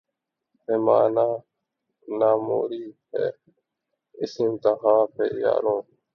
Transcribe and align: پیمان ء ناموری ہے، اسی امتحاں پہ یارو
پیمان 0.67 1.15
ء 1.27 1.43
ناموری 2.19 2.85
ہے، 3.11 3.27
اسی 4.15 4.41
امتحاں 4.49 5.01
پہ 5.13 5.23
یارو 5.41 5.75